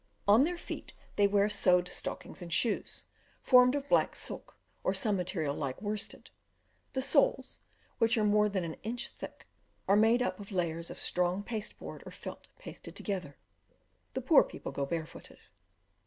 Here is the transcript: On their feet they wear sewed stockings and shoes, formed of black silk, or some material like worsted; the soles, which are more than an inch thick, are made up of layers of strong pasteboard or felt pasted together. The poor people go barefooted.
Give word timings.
On 0.27 0.45
their 0.45 0.57
feet 0.57 0.95
they 1.15 1.27
wear 1.27 1.47
sewed 1.47 1.87
stockings 1.87 2.41
and 2.41 2.51
shoes, 2.51 3.05
formed 3.39 3.75
of 3.75 3.87
black 3.87 4.15
silk, 4.15 4.57
or 4.83 4.95
some 4.95 5.15
material 5.15 5.53
like 5.55 5.79
worsted; 5.79 6.31
the 6.93 7.03
soles, 7.03 7.59
which 7.99 8.17
are 8.17 8.23
more 8.23 8.49
than 8.49 8.63
an 8.63 8.77
inch 8.81 9.09
thick, 9.09 9.45
are 9.87 9.95
made 9.95 10.23
up 10.23 10.39
of 10.39 10.51
layers 10.51 10.89
of 10.89 10.99
strong 10.99 11.43
pasteboard 11.43 12.01
or 12.03 12.11
felt 12.11 12.47
pasted 12.57 12.95
together. 12.95 13.37
The 14.15 14.21
poor 14.21 14.43
people 14.43 14.71
go 14.71 14.87
barefooted. 14.87 15.37